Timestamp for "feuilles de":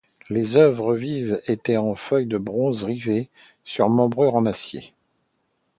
1.93-2.39